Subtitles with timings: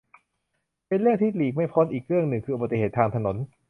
[0.85, 3.35] เรื่องที่หลีกไม่พ้นอีกเรื่องหนึ่งคืออุบัติเหตุทางถนน